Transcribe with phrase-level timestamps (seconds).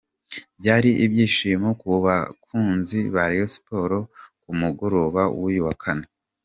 [0.59, 4.07] Byari ibyishimo ku bakunzi ba Rayon Sports
[4.41, 6.05] ku mugoroba w'uyu wa Kane.